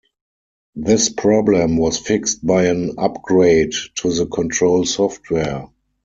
[0.73, 5.67] This problem was fixed by an upgrade to the control software.